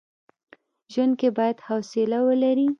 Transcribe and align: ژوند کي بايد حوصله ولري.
ژوند 0.93 1.13
کي 1.19 1.27
بايد 1.37 1.57
حوصله 1.67 2.19
ولري. 2.27 2.67